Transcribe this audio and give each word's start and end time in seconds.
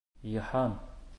Йыһан 0.31 0.75